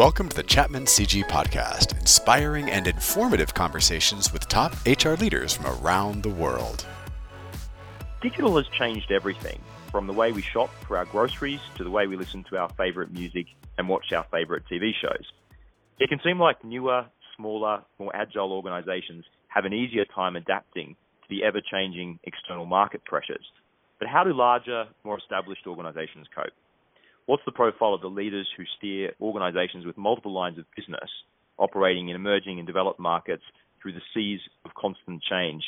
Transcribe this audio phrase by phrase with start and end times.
[0.00, 5.66] Welcome to the Chapman CG Podcast, inspiring and informative conversations with top HR leaders from
[5.66, 6.86] around the world.
[8.22, 9.60] Digital has changed everything
[9.90, 12.70] from the way we shop for our groceries to the way we listen to our
[12.78, 15.32] favorite music and watch our favorite TV shows.
[15.98, 17.04] It can seem like newer,
[17.36, 23.04] smaller, more agile organizations have an easier time adapting to the ever changing external market
[23.04, 23.44] pressures.
[23.98, 26.54] But how do larger, more established organizations cope?
[27.30, 31.08] What's the profile of the leaders who steer organizations with multiple lines of business
[31.58, 33.44] operating in emerging and developed markets
[33.80, 35.62] through the seas of constant change?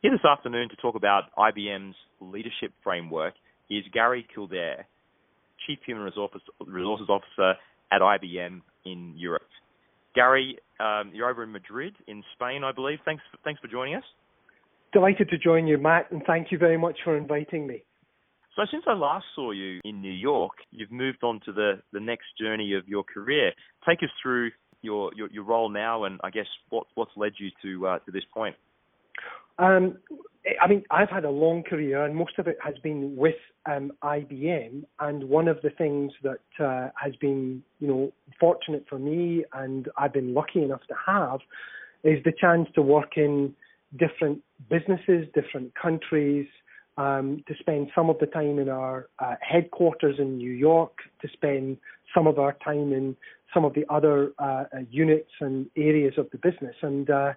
[0.00, 3.34] Here this afternoon to talk about IBM's leadership framework
[3.68, 4.86] is Gary Kildare,
[5.66, 7.54] Chief Human Resources Officer
[7.90, 9.48] at IBM in Europe.
[10.14, 13.00] Gary, um, you're over in Madrid, in Spain, I believe.
[13.04, 14.04] Thanks, thanks for joining us.
[14.92, 17.82] Delighted to join you, Matt, and thank you very much for inviting me.
[18.56, 22.00] So since I last saw you in New York, you've moved on to the, the
[22.00, 23.52] next journey of your career.
[23.88, 27.50] Take us through your, your, your role now, and I guess what, what's led you
[27.62, 28.54] to uh, to this point.
[29.58, 29.98] Um,
[30.62, 33.34] I mean, I've had a long career, and most of it has been with
[33.66, 34.84] um, IBM.
[35.00, 39.88] And one of the things that uh, has been, you know, fortunate for me, and
[39.96, 41.40] I've been lucky enough to have,
[42.04, 43.54] is the chance to work in
[43.98, 46.46] different businesses, different countries,
[46.96, 51.28] um, to spend some of the time in our uh, headquarters in New York, to
[51.32, 51.78] spend
[52.14, 53.16] some of our time in
[53.52, 56.74] some of the other uh, uh units and areas of the business.
[56.82, 57.32] And uh,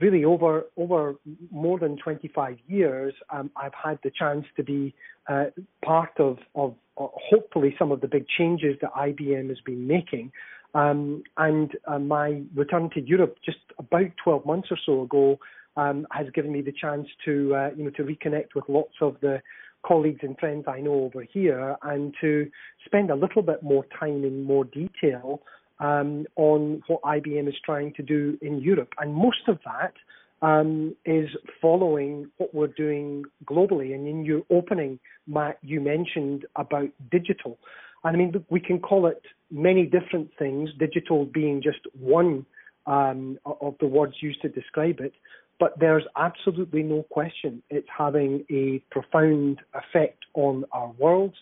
[0.00, 1.16] really, over over
[1.50, 4.94] more than 25 years, um, I've had the chance to be
[5.28, 5.46] uh,
[5.84, 10.32] part of, of uh, hopefully some of the big changes that IBM has been making.
[10.74, 15.38] Um, and my return to Europe just about 12 months or so ago
[15.76, 19.16] um, has given me the chance to uh, you know to reconnect with lots of
[19.20, 19.40] the
[19.86, 22.50] colleagues and friends I know over here, and to
[22.86, 25.42] spend a little bit more time in more detail
[25.80, 29.94] um, on what IBM is trying to do in Europe, and most of that.
[30.42, 31.30] Um, is
[31.62, 33.94] following what we're doing globally.
[33.94, 37.56] And in your opening, Matt, you mentioned about digital.
[38.02, 42.44] And I mean, we can call it many different things, digital being just one
[42.86, 45.14] um, of the words used to describe it.
[45.60, 51.34] But there's absolutely no question it's having a profound effect on our world,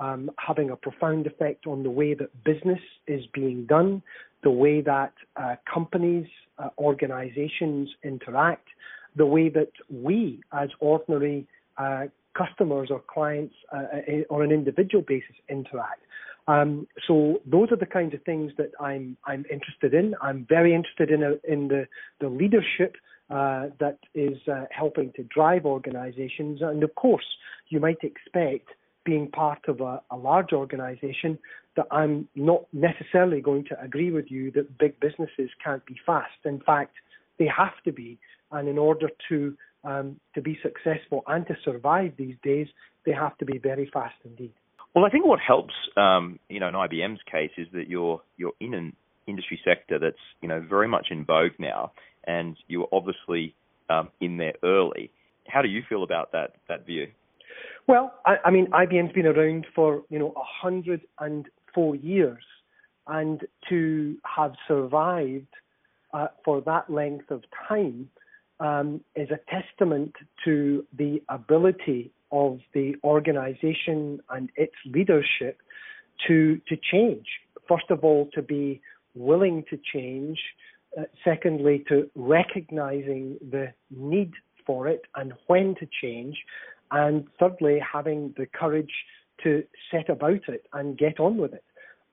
[0.00, 4.02] um, having a profound effect on the way that business is being done,
[4.42, 6.26] the way that uh, companies,
[6.58, 8.68] uh, organizations interact,
[9.16, 11.46] the way that we as ordinary
[11.76, 12.04] uh,
[12.36, 16.02] customers or clients uh, uh, on an individual basis interact.
[16.46, 20.14] Um, so those are the kinds of things that I'm I'm interested in.
[20.22, 21.86] I'm very interested in a, in the
[22.20, 26.60] the leadership uh, that is uh, helping to drive organizations.
[26.62, 27.26] And of course,
[27.68, 28.68] you might expect,
[29.04, 31.38] being part of a, a large organization,
[31.76, 36.38] that I'm not necessarily going to agree with you that big businesses can't be fast.
[36.44, 36.94] In fact,
[37.38, 38.18] they have to be.
[38.50, 42.66] And in order to um, to be successful and to survive these days,
[43.06, 44.52] they have to be very fast indeed.
[44.94, 48.54] Well, I think what helps, um, you know, in IBM's case, is that you're you're
[48.60, 48.96] in an
[49.26, 51.92] industry sector that's you know very much in vogue now,
[52.28, 53.54] and you were obviously
[53.90, 55.10] um, in there early.
[55.48, 57.08] How do you feel about that that view?
[57.88, 62.44] Well, I, I mean, IBM's been around for you know 104 years,
[63.08, 65.46] and to have survived
[66.12, 68.10] uh, for that length of time
[68.60, 70.14] um, is a testament
[70.44, 75.60] to the ability of the organization and its leadership
[76.26, 77.26] to to change.
[77.66, 78.82] First of all, to be
[79.14, 80.38] willing to change,
[80.96, 84.32] uh, secondly, to recognizing the need
[84.66, 86.36] for it and when to change.
[86.90, 88.92] And thirdly, having the courage
[89.44, 91.64] to set about it and get on with it.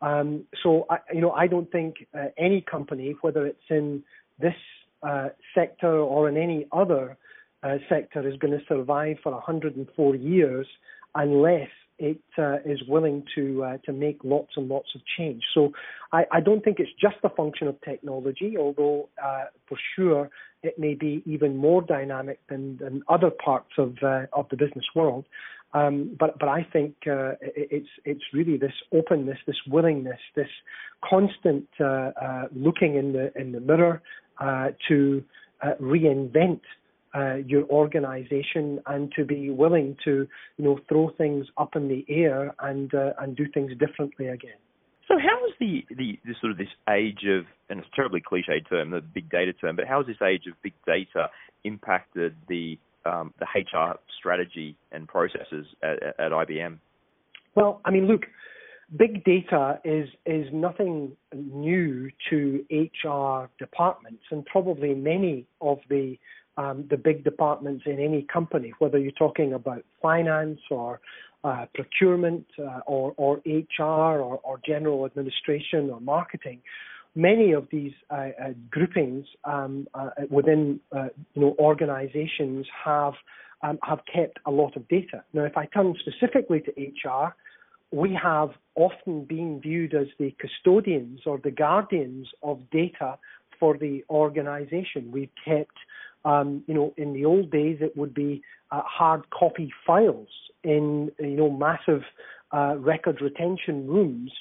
[0.01, 4.03] Um, so, I, you know, I don't think uh, any company, whether it's in
[4.39, 4.53] this
[5.01, 7.17] uh, sector or in any other
[7.63, 10.67] uh, sector, is going to survive for 104 years
[11.15, 15.41] unless it uh, is willing to uh, to make lots and lots of change.
[15.53, 15.71] So
[16.11, 20.29] I, I, don't think it's just a function of technology, although uh, for sure
[20.63, 24.85] it may be even more dynamic than, than other parts of uh, of the business
[24.95, 25.25] world.
[25.73, 30.49] Um, but but I think uh, it, it's it's really this openness, this willingness, this
[31.09, 32.11] constant uh,
[32.53, 34.01] looking in the in the mirror
[34.89, 35.23] to
[35.81, 36.61] reinvent
[37.15, 40.27] uh, your organization and to be willing to
[40.57, 44.57] you know throw things up in the air and uh, and do things differently again.
[45.07, 48.21] So how has the, the, the sort of this age of and it's a terribly
[48.21, 51.29] cliched term, the big data term, but how has this age of big data
[51.63, 56.79] impacted the um, the HR strategy and processes at, at IBM?
[57.53, 58.23] Well, I mean, look,
[58.97, 66.17] big data is is nothing new to HR departments, and probably many of the
[66.57, 71.01] um, the big departments in any company, whether you're talking about finance or
[71.43, 76.59] uh, procurement uh, or, or HR or, or, general administration or marketing.
[77.13, 83.13] Many of these uh, uh groupings um, uh, within uh, you know organizations have
[83.61, 85.23] um, have kept a lot of data.
[85.33, 86.71] Now, if I turn specifically to
[87.07, 87.35] HR,
[87.91, 93.17] we have often been viewed as the custodians or the guardians of data
[93.59, 95.11] for the organization.
[95.11, 95.77] We've kept,
[96.25, 98.41] um, you know, in the old days it would be
[98.71, 100.27] uh, hard copy files
[100.63, 102.01] in, you know, massive
[102.51, 104.31] uh, record retention rooms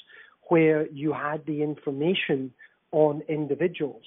[0.49, 2.53] where you had the information
[2.91, 4.03] on individuals.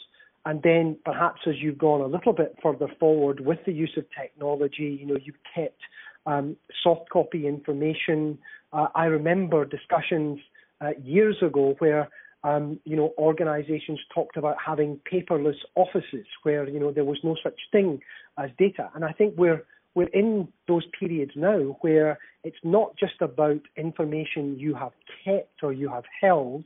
[0.45, 4.05] And then perhaps as you've gone a little bit further forward with the use of
[4.19, 5.81] technology, you know, you've kept
[6.25, 8.37] um, soft copy information.
[8.73, 10.39] Uh, I remember discussions
[10.81, 12.09] uh, years ago where
[12.43, 17.35] um, you know organizations talked about having paperless offices where you know there was no
[17.43, 17.99] such thing
[18.37, 18.89] as data.
[18.95, 19.63] And I think we're
[19.95, 24.91] we're in those periods now where it's not just about information you have
[25.25, 26.65] kept or you have held,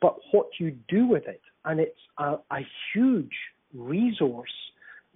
[0.00, 1.40] but what you do with it.
[1.64, 3.36] And it's a, a huge
[3.72, 4.50] resource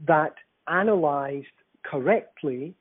[0.07, 0.35] that
[0.69, 1.47] analyzed
[1.83, 2.75] correctly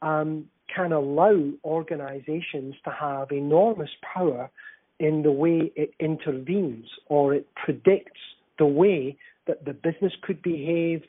[0.00, 4.50] um, can allow organizations to have enormous power
[4.98, 8.20] in the way it intervenes or it predicts
[8.58, 11.02] the way that the business could behave,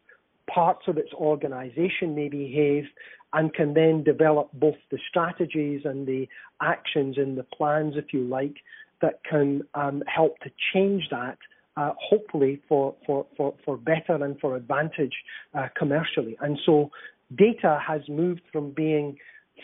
[0.47, 2.85] parts of its organization may behave,
[3.33, 6.27] and can then develop both the strategies and the
[6.61, 8.55] actions and the plans, if you like,
[9.01, 11.37] that can um, help to change that.
[11.77, 15.11] Uh, hopefully for, for, for, for better and for advantage
[15.53, 16.37] uh, commercially.
[16.39, 16.89] And so
[17.37, 19.17] data has moved from being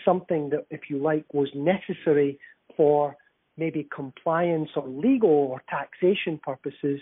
[0.03, 2.38] something that, if you like, was necessary
[2.75, 3.15] for
[3.57, 7.00] maybe compliance or legal or taxation purposes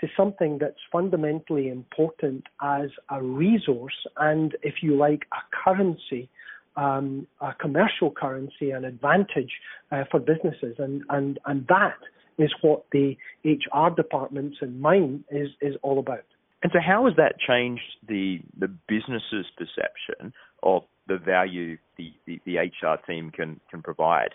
[0.00, 6.28] to something that's fundamentally important as a resource and, if you like, a currency,
[6.76, 9.50] um, a commercial currency, an advantage
[9.90, 10.76] uh, for businesses.
[10.78, 11.98] And, and, and that
[12.38, 16.24] is what the HR departments and mine is, is all about.
[16.62, 20.32] And so, how has that changed the the business's perception
[20.64, 24.30] of the value the, the, the HR team can can provide?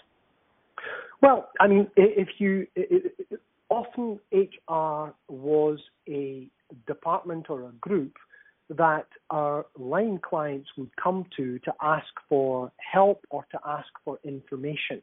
[1.21, 2.67] Well, I mean, if you
[3.69, 6.47] often HR was a
[6.87, 8.13] department or a group
[8.69, 14.19] that our line clients would come to to ask for help or to ask for
[14.23, 15.01] information.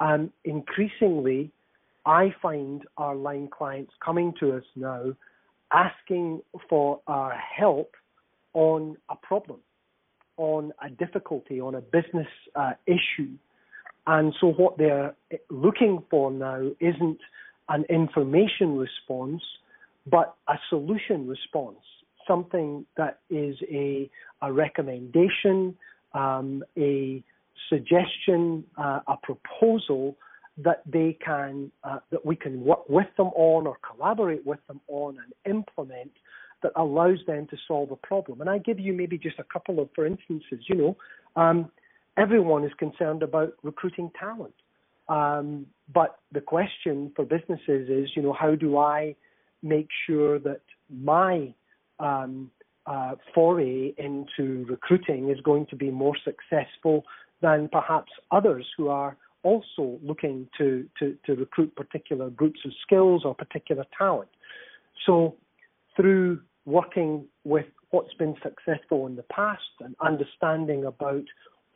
[0.00, 1.50] And increasingly,
[2.06, 5.14] I find our line clients coming to us now
[5.72, 7.94] asking for our help
[8.54, 9.60] on a problem,
[10.36, 13.32] on a difficulty, on a business uh, issue.
[14.08, 15.14] And so what they're
[15.50, 17.18] looking for now isn't
[17.68, 19.42] an information response,
[20.06, 21.76] but a solution response,
[22.26, 24.10] something that is a,
[24.40, 25.76] a recommendation,
[26.14, 27.22] um, a
[27.68, 30.16] suggestion, uh, a proposal
[30.56, 34.80] that they can uh, that we can work with them on or collaborate with them
[34.88, 36.10] on and implement
[36.62, 38.40] that allows them to solve a problem.
[38.40, 40.64] And I give you maybe just a couple of for instances.
[40.66, 40.96] You know,
[41.36, 41.70] um,
[42.18, 44.54] everyone is concerned about recruiting talent,
[45.08, 49.14] um, but the question for businesses is, you know, how do I
[49.62, 51.54] make sure that my
[51.98, 52.50] um,
[52.86, 57.04] uh, foray into recruiting is going to be more successful
[57.40, 63.22] than perhaps others who are also looking to, to, to recruit particular groups of skills
[63.24, 64.28] or particular talent.
[65.06, 65.36] So
[65.96, 71.24] through working with what's been successful in the past and understanding about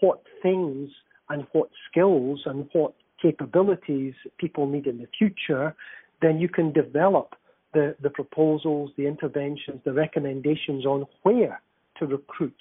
[0.02, 0.90] what things
[1.28, 5.74] and what skills and what capabilities people need in the future,
[6.20, 7.36] then you can develop
[7.72, 11.62] the, the proposals, the interventions, the recommendations on where
[11.98, 12.56] to recruit.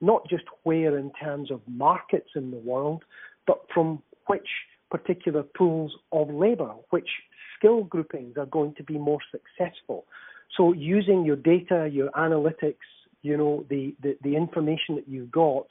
[0.00, 3.02] Not just where in terms of markets in the world,
[3.46, 4.48] but from which
[4.90, 7.08] particular pools of labour, which
[7.56, 10.04] skill groupings are going to be more successful.
[10.56, 12.86] So using your data, your analytics,
[13.22, 15.66] you know, the, the, the information that you've got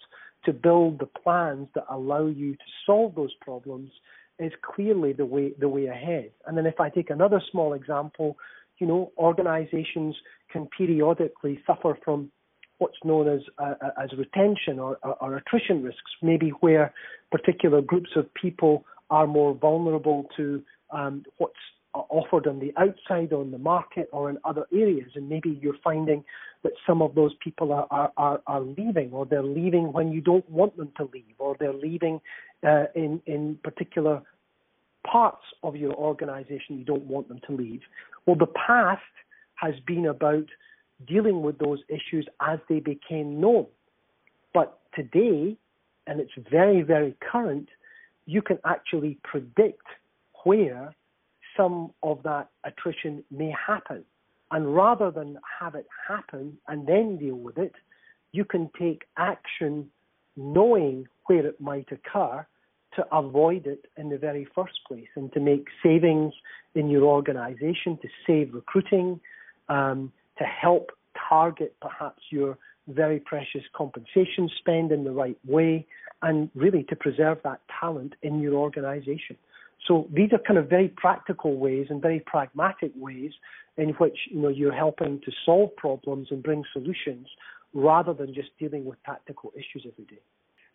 [0.46, 3.92] to build the plans that allow you to solve those problems
[4.40, 6.32] is clearly the way the way ahead.
[6.48, 8.38] And then if I take another small example,
[8.80, 10.16] you know, organizations
[10.52, 12.32] can periodically suffer from
[12.80, 16.92] what's known as uh, as retention or, or, attrition risks, maybe where
[17.32, 21.54] particular groups of people are more vulnerable to um, what's
[21.94, 26.24] offered on the outside on the market or in other areas and maybe you're finding
[26.64, 30.22] that some of those people are, are, are, are leaving or they're leaving when you
[30.22, 32.22] don't want them to leave or they're leaving
[32.66, 34.22] uh, in, in particular
[35.06, 37.82] parts of your organization you don't want them to leave.
[38.26, 39.02] Well, the past
[39.56, 40.46] has been about
[41.08, 43.68] dealing with those issues as they became known.
[44.54, 45.58] But today,
[46.08, 47.70] and it's very, very current,
[48.26, 49.86] you can actually predict
[50.44, 50.94] where
[51.56, 54.04] some of that attrition may happen.
[54.52, 57.74] And rather than have it happen and then deal with it,
[58.34, 59.90] you can take action
[60.36, 62.46] knowing where it might occur
[62.96, 66.34] to avoid it in the very first place and to make savings
[66.76, 69.20] in your organization, to save recruiting,
[69.70, 70.92] um, to help
[71.30, 75.86] target perhaps your very precious compensation spend in the right way,
[76.22, 79.38] and really to preserve that talent in your organization.
[79.88, 83.32] So these are kind of very practical ways and very pragmatic ways
[83.78, 87.28] in which you know you're helping to solve problems and bring solutions
[87.74, 90.22] rather than just dealing with tactical issues every day.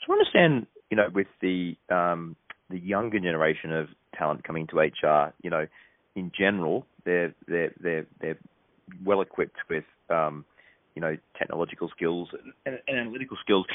[0.04, 2.36] So I understand, you know, with the um,
[2.70, 5.66] the younger generation of talent coming to HR, you know,
[6.14, 8.38] in general, they're they're they're they're
[9.04, 10.44] well equipped with um,
[10.94, 12.28] you know technological skills
[12.64, 13.66] and, and, analytical skills.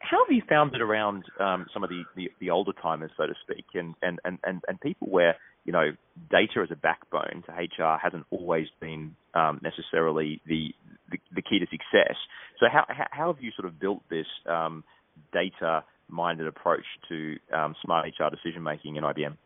[0.00, 3.26] How have you found it around um, some of the, the, the older timers, so
[3.26, 5.90] to speak, and, and, and, and people where you know
[6.30, 10.72] data as a backbone to HR hasn't always been um, necessarily the,
[11.10, 12.16] the, the key to success.
[12.60, 14.84] So how how have you sort of built this um,
[15.32, 19.36] data minded approach to um, smart HR decision making in IBM?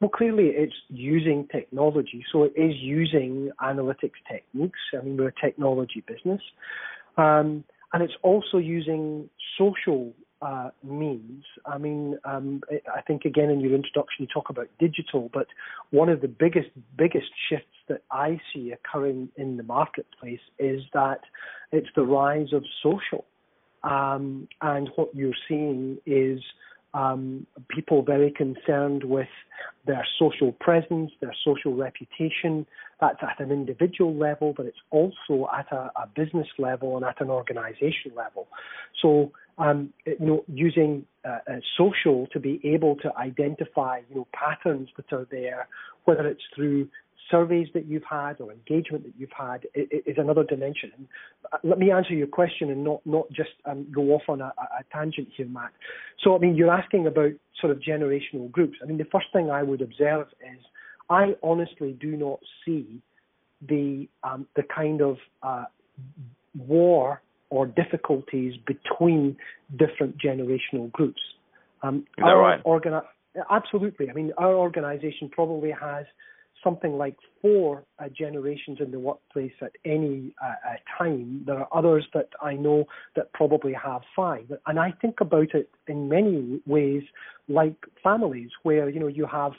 [0.00, 2.24] Well, clearly it's using technology.
[2.30, 4.78] So it is using analytics techniques.
[4.92, 6.40] I mean, we're a technology business.
[7.16, 9.28] Um, and it's also using
[9.58, 10.12] social
[10.42, 11.44] uh, means.
[11.64, 12.60] I mean, um,
[12.94, 15.46] I think again in your introduction you talk about digital, but
[15.90, 21.20] one of the biggest biggest shifts that I see occurring in the marketplace is that
[21.72, 23.24] it's the rise of social,
[23.82, 26.40] um, and what you're seeing is
[26.92, 29.28] um, people very concerned with
[29.86, 32.66] their social presence, their social reputation.
[33.00, 37.20] That's at an individual level, but it's also at a, a business level and at
[37.20, 38.48] an organization level.
[39.02, 44.28] So, um, you know, using uh, uh, social to be able to identify, you know,
[44.32, 45.68] patterns that are there,
[46.04, 46.88] whether it's through
[47.30, 50.92] surveys that you've had or engagement that you've had is another dimension.
[50.96, 51.08] And
[51.52, 54.52] uh, let me answer your question and not not just um, go off on a,
[54.58, 55.72] a, tangent here, Matt.
[56.22, 58.78] So I mean, you're asking about sort of generational groups.
[58.82, 60.60] I mean, the first thing I would observe is
[61.10, 63.00] I honestly do not see
[63.66, 65.64] the um, the kind of uh,
[66.56, 69.36] war or difficulties between
[69.78, 71.20] different generational groups.
[71.82, 72.62] Um, is that right?
[72.64, 73.04] Organi-
[73.50, 74.10] absolutely.
[74.10, 76.06] I mean, our organization probably has
[76.64, 81.44] something like four uh, generations in the workplace at any uh, uh, time.
[81.46, 84.50] There are others that I know that probably have five.
[84.66, 87.02] And I think about it in many ways
[87.48, 89.52] like families, where you know you have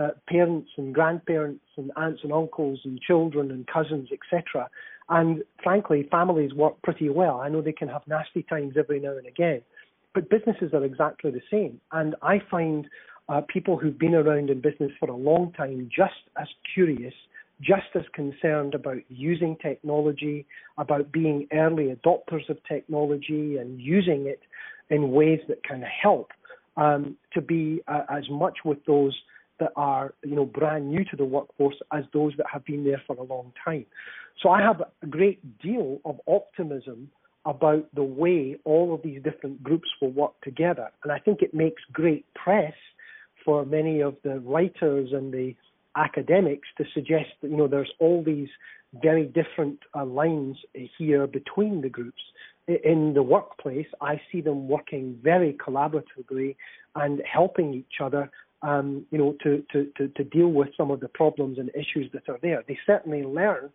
[0.00, 4.68] uh, parents and grandparents and aunts and uncles and children and cousins, etc.
[5.08, 7.40] And frankly, families work pretty well.
[7.40, 9.62] I know they can have nasty times every now and again,
[10.14, 11.80] but businesses are exactly the same.
[11.92, 12.86] And I find
[13.28, 17.14] uh, people who've been around in business for a long time just as curious,
[17.60, 20.46] just as concerned about using technology,
[20.78, 24.40] about being early adopters of technology and using it
[24.88, 26.30] in ways that can help
[26.76, 29.16] um, to be uh, as much with those
[29.60, 33.02] that are you know brand new to the workforce as those that have been there
[33.06, 33.86] for a long time.
[34.42, 37.10] So I have a great deal of optimism
[37.46, 41.54] about the way all of these different groups will work together, and I think it
[41.54, 42.74] makes great press
[43.44, 45.54] for many of the writers and the
[45.96, 48.48] academics to suggest that you know there's all these
[49.02, 50.56] very different uh, lines
[50.98, 52.22] here between the groups.
[52.66, 56.56] In the workplace, I see them working very collaboratively
[56.94, 58.30] and helping each other,
[58.62, 62.10] um, you know, to, to, to, to deal with some of the problems and issues
[62.12, 62.62] that are there.
[62.66, 63.70] They certainly learn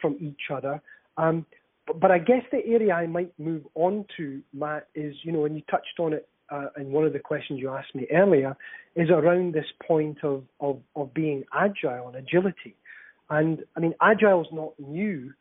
[0.00, 0.80] from each other.
[1.16, 1.46] Um,
[1.86, 5.44] but, but I guess the area I might move on to, Matt, is, you know,
[5.44, 8.56] and you touched on it uh, in one of the questions you asked me earlier,
[8.96, 12.76] is around this point of, of, of being agile and agility.
[13.28, 15.32] And I mean, agile is not new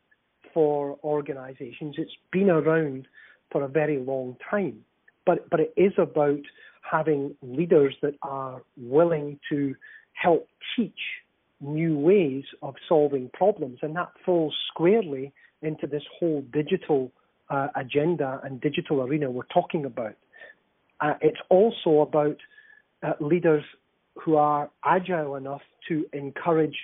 [0.54, 1.96] for organizations.
[1.98, 3.08] It's been around
[3.52, 4.86] for a very long time.
[5.30, 6.42] But, but it is about
[6.82, 9.76] having leaders that are willing to
[10.14, 11.02] help teach
[11.62, 13.78] new ways of solving problems.
[13.84, 15.32] And that falls squarely
[15.62, 17.12] into this whole digital
[17.52, 20.16] uh, agenda and digital arena we're talking about.
[21.00, 22.38] Uh, it's also about
[23.04, 23.64] uh, leaders
[24.16, 26.78] who are agile enough to encourage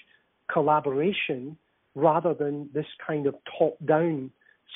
[0.53, 1.57] collaboration
[1.95, 4.29] rather than this kind of top-down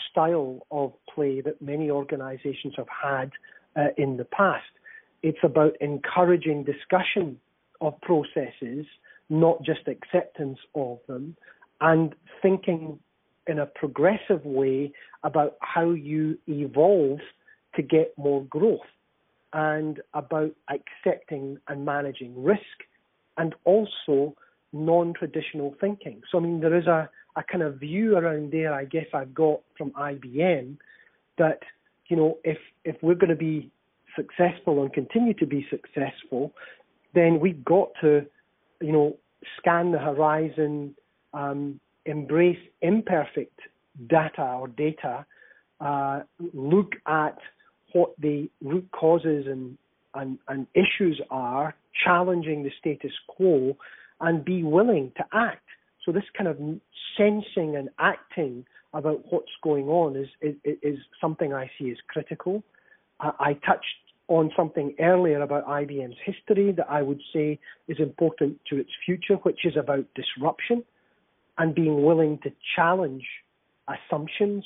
[0.09, 3.31] style of play that many organizations have had
[3.75, 4.65] uh, in the past.
[5.21, 7.39] It's about encouraging discussion
[7.81, 8.85] of processes,
[9.29, 11.35] not just acceptance of them,
[11.81, 12.99] and thinking
[13.47, 14.91] in a progressive way
[15.23, 17.19] about how you evolve
[17.75, 18.79] to get more growth
[19.53, 22.61] and about accepting and managing risk
[23.37, 24.35] and also
[24.71, 26.21] non-traditional thinking.
[26.31, 29.33] So I mean there is a, a kind of view around there I guess I've
[29.33, 30.77] got from IBM
[31.37, 31.59] that
[32.09, 33.71] you know if if we're going to be
[34.15, 36.51] successful and continue to be successful
[37.13, 38.25] then we've got to
[38.81, 39.15] you know
[39.57, 40.95] scan the horizon
[41.33, 43.59] um, embrace imperfect
[44.07, 45.25] data or data
[45.79, 46.21] uh,
[46.53, 47.37] look at
[47.93, 49.77] what the root causes and,
[50.13, 51.75] and, and issues are,
[52.05, 53.75] challenging the status quo,
[54.21, 55.63] and be willing to act.
[56.05, 56.57] So this kind of
[57.17, 62.63] sensing and acting about what's going on is is, is something I see as critical.
[63.19, 63.85] I, I touched
[64.27, 69.35] on something earlier about IBM's history that I would say is important to its future,
[69.35, 70.83] which is about disruption
[71.57, 73.25] and being willing to challenge
[73.87, 74.63] assumptions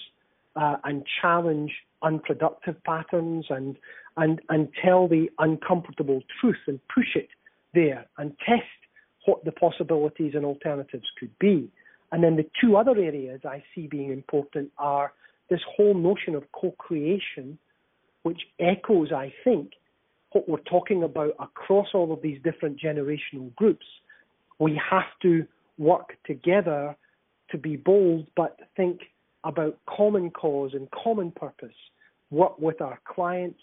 [0.55, 1.71] uh, and challenge
[2.03, 3.77] unproductive patterns and,
[4.17, 7.29] and, and tell the uncomfortable truth and push it
[7.73, 8.63] there and test
[9.25, 11.71] what the possibilities and alternatives could be.
[12.13, 15.13] And then the two other areas I see being important are
[15.49, 17.57] this whole notion of co-creation,
[18.21, 19.71] which echoes, I think,
[20.31, 23.85] what we're talking about across all of these different generational groups.
[24.59, 25.47] We have to
[25.79, 26.95] work together
[27.49, 28.99] to be bold, but think
[29.43, 31.75] about common cause and common purpose,
[32.29, 33.59] work with our clients,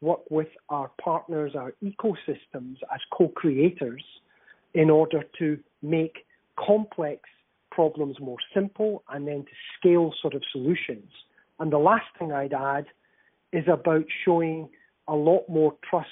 [0.00, 4.04] work with our partners, our ecosystems as co-creators
[4.74, 6.18] in order to make
[6.56, 7.22] complex
[7.78, 11.12] problems more simple and then to scale sort of solutions.
[11.60, 12.86] And the last thing I'd add
[13.52, 14.68] is about showing
[15.06, 16.08] a lot more trust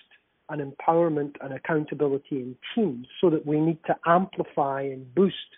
[0.49, 5.51] and empowerment and accountability in teams so that we need to amplify and boost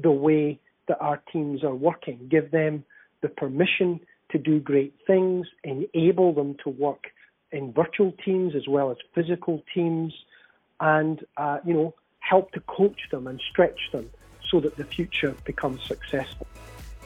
[0.00, 2.84] the way that our teams are working, give them
[3.20, 3.98] the permission
[4.30, 7.02] to do great things, enable them to work
[7.50, 10.12] in virtual teams as well as physical teams,
[10.78, 14.08] and uh, you know help to coach them and stretch them
[14.52, 16.46] so that the future becomes successful.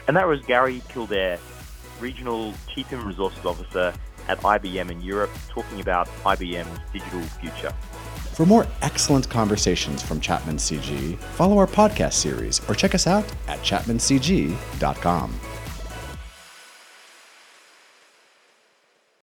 [0.09, 1.39] And that was Gary Kildare,
[2.01, 3.95] Regional Chief Human Resources Officer
[4.29, 7.73] at IBM in Europe, talking about IBM's digital future.
[8.33, 13.25] For more excellent conversations from Chapman CG, follow our podcast series or check us out
[13.49, 15.41] at chapmancg.com.